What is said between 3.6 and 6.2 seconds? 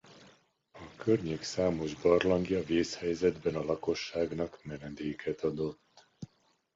lakosságnak menedéket adott.